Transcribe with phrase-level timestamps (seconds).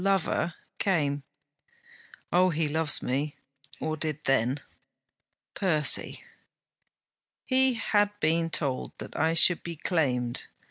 [0.03, 1.21] lover came.
[2.33, 2.49] Oh!
[2.49, 3.35] he loves me,
[3.79, 4.59] or did then.
[5.53, 6.23] Percy!
[7.43, 10.47] He had been told that I should be claimed.